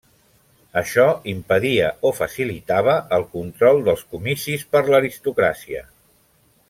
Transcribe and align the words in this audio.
Això 0.79 1.03
impedia 1.33 1.91
o 2.11 2.11
facilitava 2.21 2.95
el 3.19 3.27
control 3.37 3.83
dels 3.89 4.03
comicis 4.15 4.65
per 4.73 4.83
l'aristocràcia. 4.89 5.85